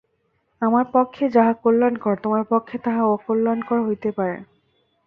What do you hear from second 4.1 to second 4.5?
পারে।